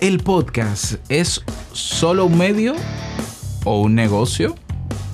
[0.00, 1.44] ¿El podcast es
[1.74, 2.72] solo un medio
[3.66, 4.54] o un negocio?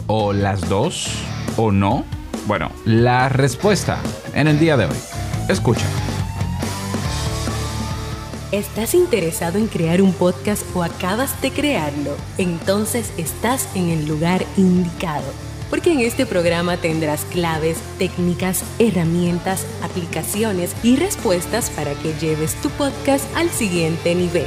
[0.06, 1.08] ¿O las dos?
[1.56, 2.04] ¿O no?
[2.46, 3.98] Bueno, la respuesta
[4.32, 4.96] en el día de hoy.
[5.48, 5.86] Escucha.
[8.52, 12.16] ¿Estás interesado en crear un podcast o acabas de crearlo?
[12.38, 15.24] Entonces estás en el lugar indicado
[15.68, 22.70] porque en este programa tendrás claves, técnicas, herramientas, aplicaciones y respuestas para que lleves tu
[22.70, 24.46] podcast al siguiente nivel.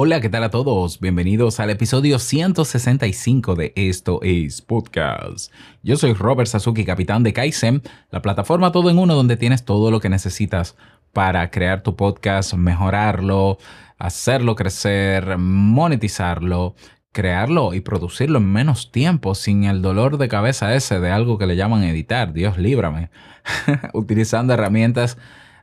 [0.00, 1.00] Hola, ¿qué tal a todos?
[1.00, 5.52] Bienvenidos al episodio 165 de Esto es Podcast.
[5.82, 9.90] Yo soy Robert Sasuki, capitán de Kaizen, la plataforma todo en uno donde tienes todo
[9.90, 10.76] lo que necesitas
[11.12, 13.58] para crear tu podcast, mejorarlo,
[13.98, 16.76] hacerlo crecer, monetizarlo,
[17.10, 21.48] crearlo y producirlo en menos tiempo sin el dolor de cabeza ese de algo que
[21.48, 22.32] le llaman editar.
[22.32, 23.10] Dios líbrame.
[23.94, 25.18] Utilizando herramientas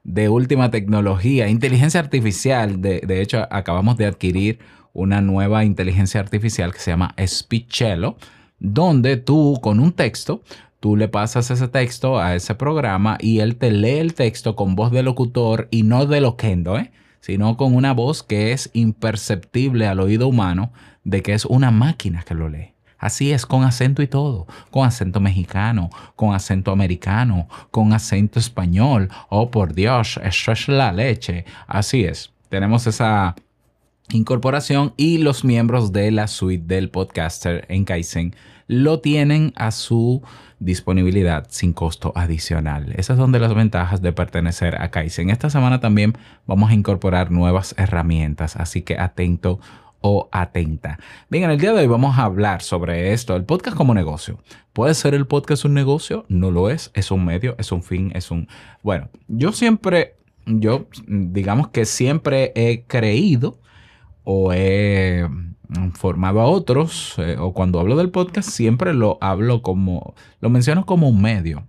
[0.05, 2.79] de última tecnología, inteligencia artificial.
[2.79, 4.59] De, hecho, acabamos de adquirir
[4.93, 8.15] una nueva inteligencia artificial que se llama Speechello,
[8.59, 10.41] donde tú con un texto,
[10.79, 14.75] tú le pasas ese texto a ese programa y él te lee el texto con
[14.75, 16.91] voz de locutor y no de loquendo, ¿eh?
[17.19, 20.71] sino con una voz que es imperceptible al oído humano
[21.03, 22.74] de que es una máquina que lo lee.
[22.97, 29.09] Así es, con acento y todo, con acento mexicano, con acento americano, con acento español.
[29.29, 31.45] Oh, por Dios, eso es la leche.
[31.67, 33.35] Así es, tenemos esa
[34.09, 38.35] incorporación y los miembros de la suite del podcaster en Kaizen
[38.67, 40.23] lo tienen a su
[40.59, 42.93] disponibilidad sin costo adicional.
[42.97, 45.29] Esas son de las ventajas de pertenecer a Kaizen.
[45.29, 46.13] Esta semana también
[46.47, 49.59] vamos a incorporar nuevas herramientas, así que atento
[50.07, 50.99] o atenta.
[51.31, 54.37] Bien, en el día de hoy vamos a hablar sobre esto, el podcast como negocio.
[54.71, 56.25] ¿Puede ser el podcast un negocio?
[56.27, 58.47] No lo es, es un medio, es un fin, es un...
[58.83, 60.13] Bueno, yo siempre,
[60.45, 63.59] yo digamos que siempre he creído
[64.23, 65.27] o he
[65.95, 70.85] formado a otros, eh, o cuando hablo del podcast, siempre lo hablo como, lo menciono
[70.85, 71.67] como un medio,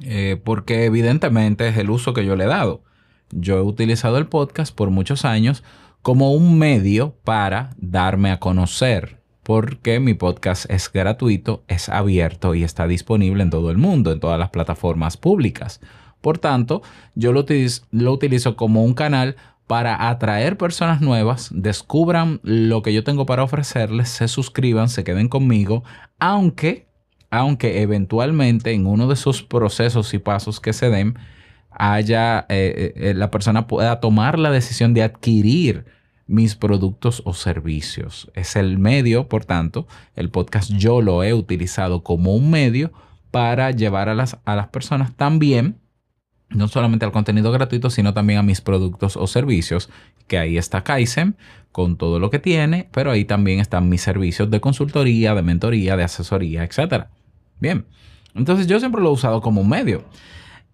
[0.00, 2.82] eh, porque evidentemente es el uso que yo le he dado.
[3.30, 5.62] Yo he utilizado el podcast por muchos años
[6.04, 12.62] como un medio para darme a conocer, porque mi podcast es gratuito, es abierto y
[12.62, 15.80] está disponible en todo el mundo, en todas las plataformas públicas.
[16.20, 16.82] Por tanto,
[17.14, 17.40] yo lo
[18.12, 24.10] utilizo, como un canal para atraer personas nuevas, descubran lo que yo tengo para ofrecerles,
[24.10, 25.84] se suscriban, se queden conmigo,
[26.18, 26.86] aunque,
[27.30, 31.18] aunque eventualmente en uno de esos procesos y pasos que se den,
[31.70, 35.93] haya, eh, eh, la persona pueda tomar la decisión de adquirir
[36.26, 38.30] mis productos o servicios.
[38.34, 39.86] Es el medio, por tanto,
[40.16, 42.92] el podcast yo lo he utilizado como un medio
[43.30, 45.78] para llevar a las, a las personas también,
[46.50, 49.90] no solamente al contenido gratuito, sino también a mis productos o servicios,
[50.26, 51.36] que ahí está Kaizen
[51.72, 55.96] con todo lo que tiene, pero ahí también están mis servicios de consultoría, de mentoría,
[55.96, 57.06] de asesoría, etc.
[57.58, 57.86] Bien,
[58.34, 60.04] entonces yo siempre lo he usado como un medio.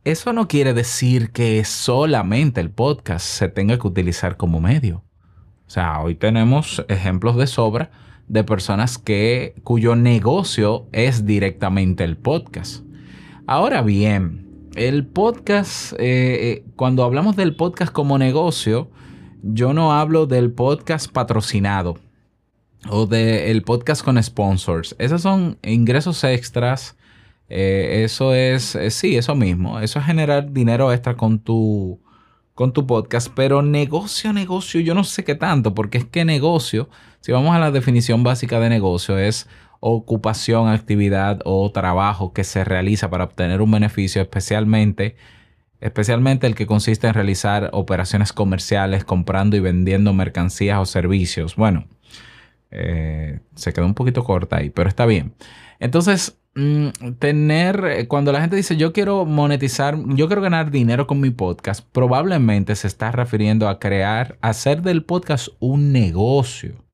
[0.05, 5.03] Eso no quiere decir que solamente el podcast se tenga que utilizar como medio.
[5.71, 7.93] O sea, hoy tenemos ejemplos de sobra
[8.27, 12.85] de personas que, cuyo negocio es directamente el podcast.
[13.47, 18.91] Ahora bien, el podcast, eh, eh, cuando hablamos del podcast como negocio,
[19.45, 22.01] yo no hablo del podcast patrocinado
[22.89, 24.97] o del podcast con sponsors.
[24.99, 26.97] Esos son ingresos extras.
[27.49, 29.79] Eh, eso es, sí, eso mismo.
[29.79, 32.01] Eso es generar dinero extra con tu,
[32.61, 36.91] con tu podcast, pero negocio, negocio, yo no sé qué tanto, porque es que negocio,
[37.21, 39.49] si vamos a la definición básica de negocio, es
[39.81, 45.17] ocupación, actividad o trabajo que se realiza para obtener un beneficio, especialmente,
[45.81, 51.57] especialmente el que consiste en realizar operaciones comerciales, comprando y vendiendo mercancías o servicios.
[51.57, 51.87] Bueno,
[52.71, 55.33] eh, se quedó un poquito corta ahí, pero está bien.
[55.79, 56.39] Entonces,
[57.19, 61.31] tener, eh, cuando la gente dice yo quiero monetizar, yo quiero ganar dinero con mi
[61.31, 66.85] podcast, probablemente se está refiriendo a crear, hacer del podcast un negocio.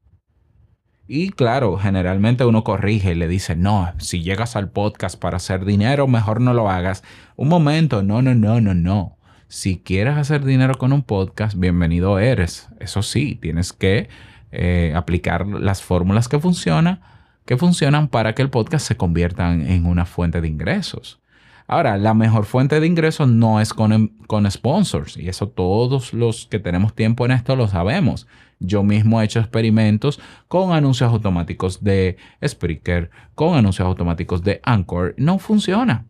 [1.08, 5.64] Y claro, generalmente uno corrige y le dice, no, si llegas al podcast para hacer
[5.64, 7.04] dinero, mejor no lo hagas.
[7.36, 9.16] Un momento, no, no, no, no, no.
[9.46, 12.68] Si quieres hacer dinero con un podcast, bienvenido eres.
[12.80, 14.08] Eso sí, tienes que
[14.50, 17.00] eh, aplicar las fórmulas que funcionan
[17.46, 21.20] que funcionan para que el podcast se convierta en una fuente de ingresos.
[21.68, 26.46] Ahora, la mejor fuente de ingresos no es con, con sponsors y eso todos los
[26.46, 28.26] que tenemos tiempo en esto lo sabemos.
[28.60, 32.16] Yo mismo he hecho experimentos con anuncios automáticos de
[32.46, 35.14] Spreaker, con anuncios automáticos de Anchor.
[35.16, 36.04] No funciona.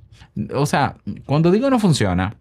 [0.54, 2.36] O sea, cuando digo no funciona,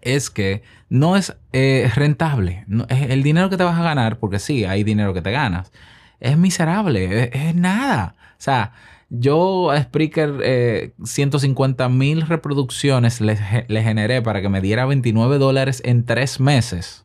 [0.00, 2.64] es que no es eh, rentable.
[2.88, 5.72] el dinero que te vas a ganar, porque sí, hay dinero que te ganas,
[6.20, 8.14] es miserable, es, nada.
[8.32, 8.72] O sea,
[9.10, 13.36] yo a Spreaker 150 eh, mil reproducciones le,
[13.82, 17.04] generé para que me diera 29 dólares en tres meses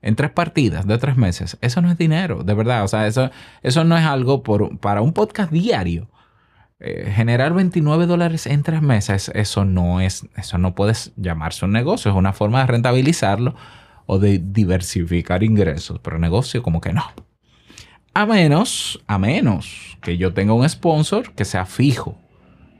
[0.00, 2.84] en tres partidas de tres meses, eso no es dinero, de verdad.
[2.84, 3.30] O sea, eso,
[3.64, 6.08] eso no es algo por, para un podcast diario.
[6.80, 11.72] Eh, generar 29 dólares en tres meses, eso no es, eso no puede llamarse un
[11.72, 13.56] negocio, es una forma de rentabilizarlo
[14.06, 17.02] o de diversificar ingresos, pero negocio como que no.
[18.18, 22.18] A menos, a menos que yo tenga un sponsor que sea fijo,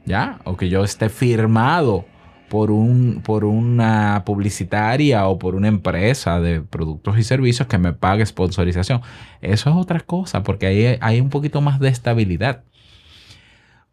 [0.05, 0.40] ¿ya?
[0.43, 2.06] O que yo esté firmado
[2.49, 7.93] por, un, por una publicitaria o por una empresa de productos y servicios que me
[7.93, 9.00] pague sponsorización.
[9.40, 12.64] Eso es otra cosa, porque ahí hay un poquito más de estabilidad.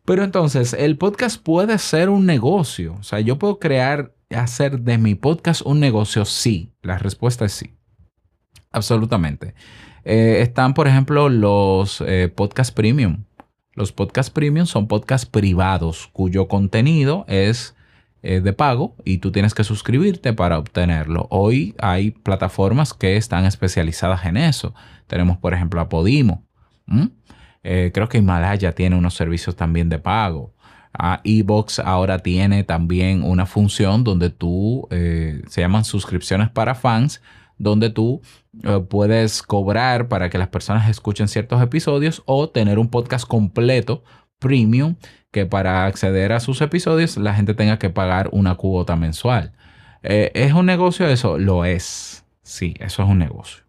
[0.04, 2.96] Pero entonces, el podcast puede ser un negocio.
[3.00, 6.26] O sea, yo puedo crear, hacer de mi podcast un negocio.
[6.26, 7.76] Sí, la respuesta es sí.
[8.72, 9.54] Absolutamente.
[10.06, 13.26] Eh, están, por ejemplo, los eh, podcast premium.
[13.74, 17.76] Los podcast premium son podcasts privados cuyo contenido es
[18.22, 21.28] eh, de pago y tú tienes que suscribirte para obtenerlo.
[21.32, 24.76] Hoy hay plataformas que están especializadas en eso.
[25.08, 26.46] Tenemos, por ejemplo, a Podimo.
[27.64, 30.54] Eh, creo que Himalaya tiene unos servicios también de pago.
[30.94, 37.22] A Evox ahora tiene también una función donde tú, se llaman suscripciones para fans,
[37.58, 38.22] donde tú
[38.90, 44.04] puedes cobrar para que las personas escuchen ciertos episodios o tener un podcast completo
[44.40, 44.96] premium
[45.32, 49.54] que para acceder a sus episodios la gente tenga que pagar una cuota mensual.
[50.02, 51.38] Eh, ¿Es un negocio eso?
[51.38, 52.26] Lo es.
[52.44, 53.64] Sí, eso es un negocio.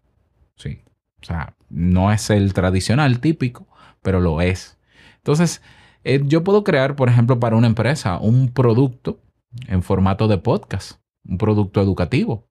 [0.55, 0.83] Sí.
[1.21, 3.67] O sea, no es el tradicional típico,
[4.01, 4.77] pero lo es.
[5.17, 5.61] Entonces,
[6.03, 9.19] eh, yo puedo crear, por ejemplo, para una empresa un producto
[9.67, 12.47] en formato de podcast, un producto educativo.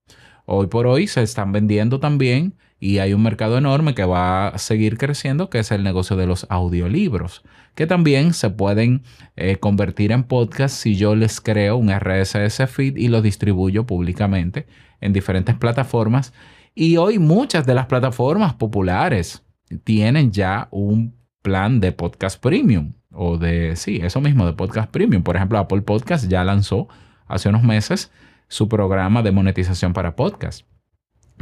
[0.49, 4.59] Hoy por hoy se están vendiendo también y hay un mercado enorme que va a
[4.59, 7.43] seguir creciendo, que es el negocio de los audiolibros,
[7.75, 9.03] que también se pueden
[9.35, 14.69] eh, convertir en podcast si yo les creo un RSS feed y lo distribuyo públicamente
[15.01, 16.33] en diferentes plataformas.
[16.77, 19.43] Y hoy muchas de las plataformas populares
[19.83, 25.25] tienen ya un plan de podcast premium o de, sí, eso mismo, de podcast premium.
[25.25, 26.87] Por ejemplo, Apple Podcast ya lanzó
[27.27, 28.13] hace unos meses
[28.49, 30.67] su programa de monetización para podcast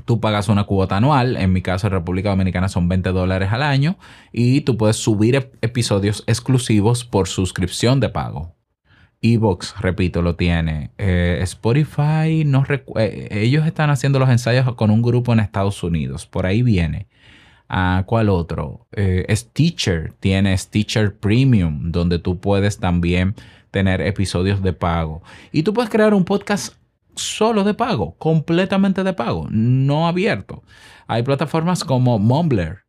[0.05, 3.62] tú pagas una cuota anual, en mi caso en República Dominicana son 20 dólares al
[3.62, 3.97] año,
[4.33, 8.55] y tú puedes subir episodios exclusivos por suscripción de pago.
[9.23, 10.91] Evox, repito, lo tiene.
[10.99, 12.65] Eh, Spotify, no
[12.97, 17.06] eh, ellos están haciendo los ensayos con un grupo en Estados Unidos, por ahí viene.
[17.67, 18.87] Ah, ¿Cuál otro?
[18.93, 23.35] Eh, Stitcher, tiene Stitcher Premium, donde tú puedes también
[23.71, 25.23] tener episodios de pago.
[25.51, 26.75] Y tú puedes crear un podcast
[27.17, 30.63] solo de pago, completamente de pago, no abierto.
[31.07, 32.85] Hay plataformas como Mumbler,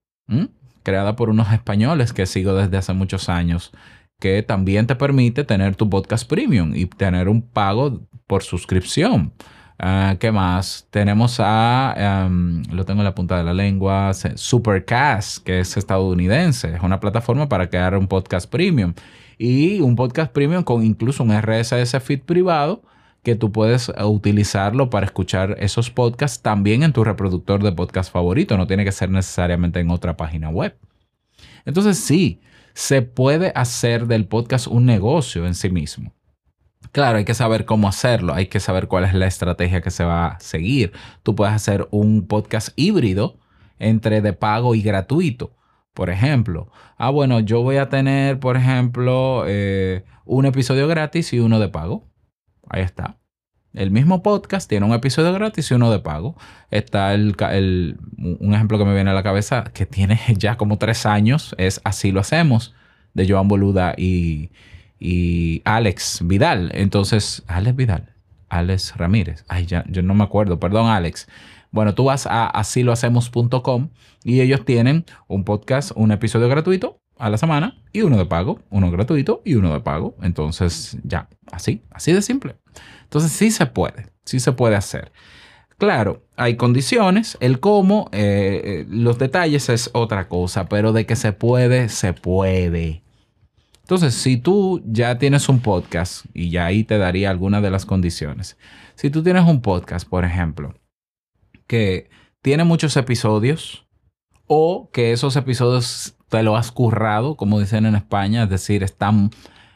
[0.84, 3.72] creada por unos españoles que sigo desde hace muchos años,
[4.20, 9.34] que también te permite tener tu podcast premium y tener un pago por suscripción.
[9.78, 10.88] Ah, ¿Qué más?
[10.90, 16.76] Tenemos a, em, lo tengo en la punta de la lengua, Supercast, que es estadounidense.
[16.76, 18.94] Es una plataforma para crear un podcast premium.
[19.38, 22.84] Y un podcast premium con incluso un RSS feed privado
[23.26, 28.14] que tú puedes eh, utilizarlo para escuchar esos podcasts también en tu reproductor de podcast
[28.14, 28.56] favorito.
[28.56, 30.78] No tiene que ser necesariamente en otra página web.
[31.66, 32.40] Entonces sí,
[32.74, 36.14] se puede hacer del podcast un negocio en sí mismo.
[36.92, 40.06] Claro, hay que saber cómo hacerlo, hay que saber cuál es la estrategia que se
[40.06, 40.94] va a seguir.
[41.24, 43.38] Tú puedes hacer un podcast híbrido
[43.80, 45.52] entre de pago y gratuito.
[45.96, 51.40] Por ejemplo, ah, bueno, yo voy a tener, por ejemplo, eh, un episodio gratis y
[51.40, 52.04] uno de pago.
[52.70, 53.18] Ahí está.
[53.74, 56.38] El mismo podcast tiene un episodio gratis y uno de pago.
[56.72, 57.36] Está el,
[58.18, 61.82] un ejemplo que me viene a la cabeza que tiene ya como tres años, es
[61.84, 62.74] Así lo hacemos,
[63.14, 64.52] de Joan Boluda y,
[64.98, 66.72] y Alex Vidal.
[66.74, 68.14] Entonces, Alex Vidal,
[68.48, 69.44] Alex Ramírez.
[69.50, 71.28] Ay, ya, yo no me acuerdo, perdón Alex.
[71.72, 73.90] Bueno, tú vas a asilohacemos.com
[74.24, 78.60] y ellos tienen un podcast, un episodio gratuito a la semana y uno de pago,
[78.70, 80.16] uno gratuito y uno de pago.
[80.22, 82.56] Entonces, ya, así, así de simple.
[83.04, 85.12] Entonces, sí se puede, sí se puede hacer.
[85.78, 91.16] Claro, hay condiciones, el cómo, eh, eh, los detalles es otra cosa, pero de que
[91.18, 93.04] se puede, se puede.
[93.82, 97.86] Entonces, si tú ya tienes un podcast, y ya ahí te daría algunas de las
[97.86, 98.58] condiciones.
[98.96, 100.74] Si tú tienes un podcast, por ejemplo,
[101.68, 102.10] que
[102.42, 103.86] tiene muchos episodios,
[104.48, 109.30] o que esos episodios te lo has currado, como dicen en España, es decir, están,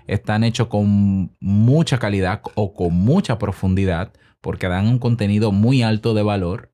[0.08, 4.12] están hechos con mucha calidad o con mucha profundidad,
[4.42, 6.74] porque dan un contenido muy alto de valor.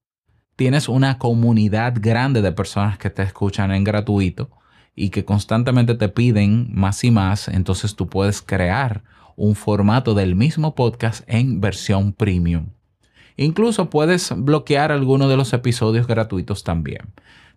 [0.56, 4.50] Tienes una comunidad grande de personas que te escuchan en gratuito
[4.96, 9.04] y que constantemente te piden más y más, entonces tú puedes crear
[9.36, 12.70] un formato del mismo podcast en versión premium.
[13.38, 17.14] Incluso puedes bloquear algunos de los episodios gratuitos también.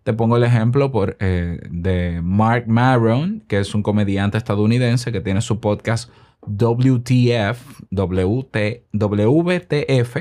[0.09, 5.21] Te pongo el ejemplo por, eh, de Mark Maron, que es un comediante estadounidense que
[5.21, 6.11] tiene su podcast
[6.47, 10.17] WTF, WTF,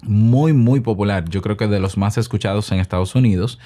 [0.00, 1.28] muy, muy popular.
[1.28, 3.58] Yo creo que de los más escuchados en Estados Unidos,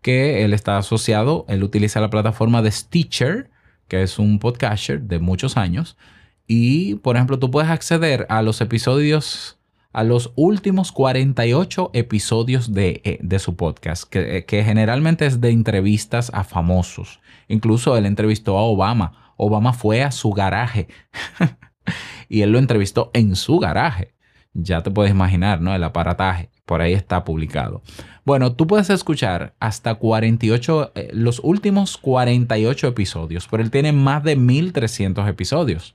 [0.00, 3.50] que él está asociado, él utiliza la plataforma de Stitcher,
[3.88, 5.98] que es un podcaster de muchos años.
[6.46, 9.58] Y, por ejemplo, tú puedes acceder a los episodios,
[9.92, 15.40] a los últimos 48 episodios de, eh, de su podcast, que, eh, que generalmente es
[15.40, 17.20] de entrevistas a famosos.
[17.48, 20.88] Incluso él entrevistó a Obama Obama fue a su garaje
[22.28, 24.14] y él lo entrevistó en su garaje.
[24.54, 25.74] Ya te puedes imaginar, ¿no?
[25.74, 26.50] El aparataje.
[26.66, 27.82] Por ahí está publicado.
[28.24, 34.22] Bueno, tú puedes escuchar hasta 48, eh, los últimos 48 episodios, pero él tiene más
[34.22, 35.94] de 1300 episodios.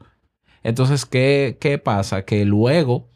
[0.63, 2.25] Entonces, ¿qué, ¿qué pasa?
[2.25, 3.07] Que luego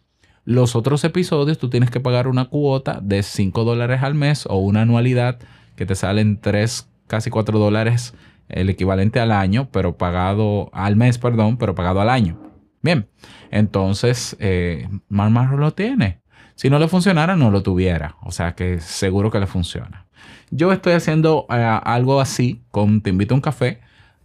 [0.46, 4.58] los otros episodios tú tienes que pagar una cuota de 5 dólares al mes o
[4.58, 5.40] una anualidad
[5.76, 8.14] que te salen 3, casi 4 dólares
[8.50, 12.38] el equivalente al año, pero pagado al mes, perdón, pero pagado al año.
[12.82, 13.08] Bien,
[13.52, 16.22] entonces eh, lo tiene.
[16.56, 18.18] Si no le funcionara, no lo tuviera.
[18.24, 20.08] O sea que seguro que le funciona.
[20.50, 23.80] Yo estoy haciendo eh, algo así con Te invito a un café,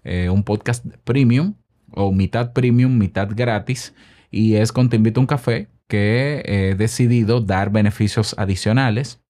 [0.05, 1.55] eh, un podcast premium
[1.93, 3.95] o mitad premium, mitad gratis.
[4.31, 9.21] Y es con Te invito a un café que he decidido dar beneficios adicionales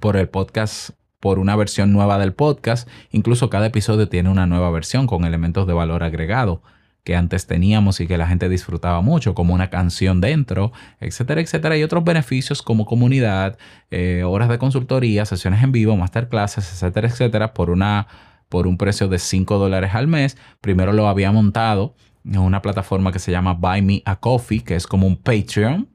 [0.00, 0.90] por el podcast
[1.20, 2.88] por una versión nueva del podcast.
[3.10, 6.62] Incluso cada episodio tiene una nueva versión con elementos de valor agregado
[7.04, 11.76] que antes teníamos y que la gente disfrutaba mucho, como una canción dentro, etcétera, etcétera,
[11.78, 13.56] y otros beneficios como comunidad,
[13.90, 18.08] eh, horas de consultoría, sesiones en vivo, masterclasses, etcétera, etcétera, por, una,
[18.50, 20.36] por un precio de 5 dólares al mes.
[20.60, 24.86] Primero lo había montado una plataforma que se llama Buy Me a Coffee, que es
[24.86, 25.88] como un Patreon,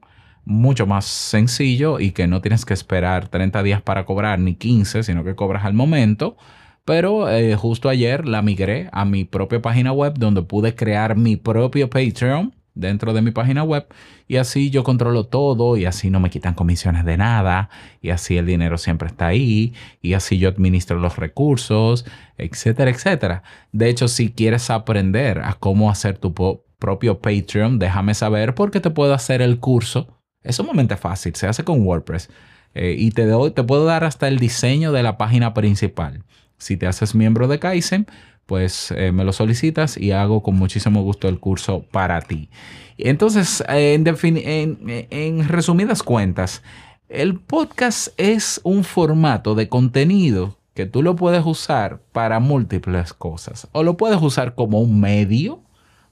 [0.44, 5.02] mucho más sencillo y que no tienes que esperar 30 días para cobrar ni 15,
[5.02, 6.36] sino que cobras al momento.
[6.84, 11.36] Pero eh, justo ayer la migré a mi propia página web donde pude crear mi
[11.36, 13.86] propio Patreon dentro de mi página web
[14.26, 17.70] y así yo controlo todo y así no me quitan comisiones de nada
[18.02, 22.04] y así el dinero siempre está ahí y así yo administro los recursos,
[22.36, 23.42] etcétera, etcétera.
[23.72, 26.34] De hecho, si quieres aprender a cómo hacer tu
[26.78, 30.14] propio Patreon, déjame saber porque te puedo hacer el curso
[30.44, 32.28] es sumamente fácil, se hace con WordPress.
[32.74, 36.22] Eh, y te, doy, te puedo dar hasta el diseño de la página principal.
[36.58, 38.06] Si te haces miembro de Kaizen,
[38.46, 42.50] pues eh, me lo solicitas y hago con muchísimo gusto el curso para ti.
[42.98, 46.62] Entonces, en, resumidas cuentas,
[47.08, 53.68] el podcast es un formato de contenido que tú lo puedes usar para múltiples cosas.
[53.72, 55.62] O lo puedes usar como un medio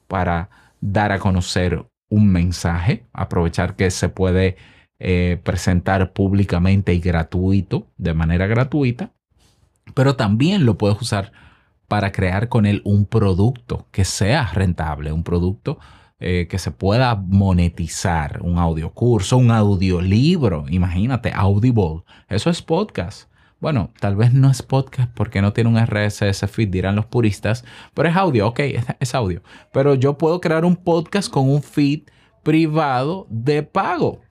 [0.09, 4.57] para dar a conocer un mensaje, aprovechar que se puede
[4.99, 9.11] eh, presentar públicamente y gratuito, de manera gratuita,
[9.95, 11.33] pero también lo puedes usar
[11.93, 15.79] para crear con él un producto que sea rentable, un producto
[16.21, 23.29] eh, que se pueda monetizar, un audiocurso, un audiolibro, imagínate, Audible, eso es podcast.
[23.61, 27.63] Bueno, tal vez no es podcast porque no tiene un RSS feed, dirán los puristas,
[27.93, 28.61] pero es audio, ok,
[28.99, 29.43] es, audio.
[29.71, 32.05] Pero yo puedo crear un podcast con un feed
[32.43, 34.23] privado de pago.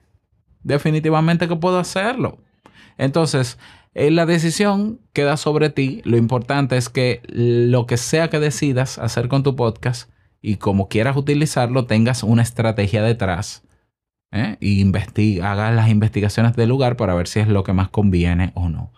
[0.64, 2.38] Definitivamente que puedo hacerlo.
[2.98, 3.56] Entonces,
[3.94, 6.02] eh, la decisión queda sobre ti.
[6.04, 10.88] Lo importante es que lo que sea que decidas hacer con tu podcast y como
[10.88, 13.62] quieras utilizarlo, tengas una estrategia detrás.
[14.32, 14.56] ¿eh?
[14.60, 18.68] Y hagas las investigaciones del lugar para ver si es lo que más conviene o
[18.68, 18.92] no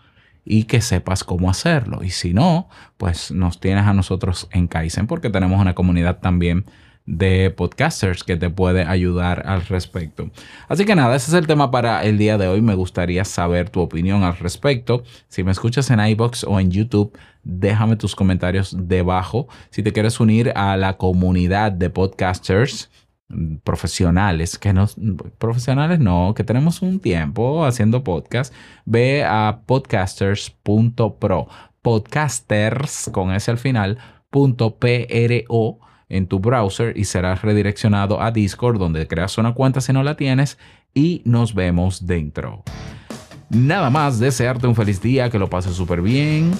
[0.45, 2.03] y que sepas cómo hacerlo.
[2.03, 6.65] Y si no, pues nos tienes a nosotros en Kaizen porque tenemos una comunidad también
[7.05, 10.31] de podcasters que te puede ayudar al respecto.
[10.67, 12.61] Así que nada, ese es el tema para el día de hoy.
[12.61, 15.03] Me gustaría saber tu opinión al respecto.
[15.27, 19.47] Si me escuchas en iBox o en YouTube, déjame tus comentarios debajo.
[19.69, 22.89] Si te quieres unir a la comunidad de podcasters,
[23.63, 24.87] profesionales, que no,
[25.37, 28.53] profesionales no, que tenemos un tiempo haciendo podcast,
[28.85, 31.47] ve a podcasters.pro,
[31.81, 33.97] podcasters con ese al final,
[34.29, 40.03] .pro en tu browser y serás redireccionado a Discord donde creas una cuenta si no
[40.03, 40.57] la tienes
[40.93, 42.63] y nos vemos dentro.
[43.49, 46.51] Nada más, desearte un feliz día, que lo pases súper bien,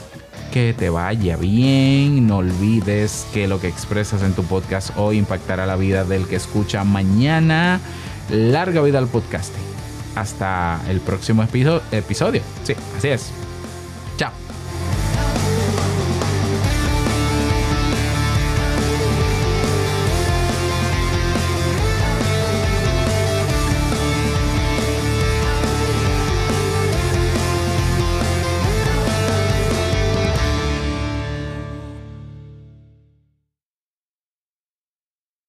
[0.51, 2.27] que te vaya bien.
[2.27, 6.35] No olvides que lo que expresas en tu podcast hoy impactará la vida del que
[6.35, 7.79] escucha mañana.
[8.29, 9.63] Larga vida al podcasting.
[10.15, 12.41] Hasta el próximo episodio.
[12.63, 13.44] Sí, así es.